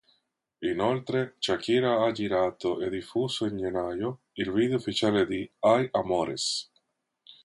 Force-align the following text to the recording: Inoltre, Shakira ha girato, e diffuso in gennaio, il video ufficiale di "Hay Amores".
Inoltre, 0.63 1.35
Shakira 1.39 1.91
ha 2.01 2.11
girato, 2.11 2.81
e 2.81 2.89
diffuso 2.89 3.45
in 3.45 3.57
gennaio, 3.59 4.21
il 4.31 4.51
video 4.51 4.77
ufficiale 4.77 5.27
di 5.27 5.47
"Hay 5.59 5.89
Amores". 5.91 6.71